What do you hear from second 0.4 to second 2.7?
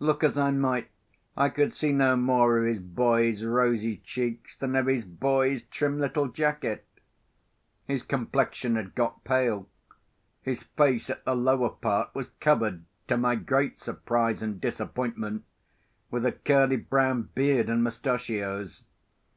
might, I could see no more of